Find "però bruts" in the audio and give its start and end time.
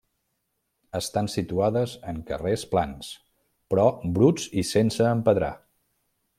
3.75-4.51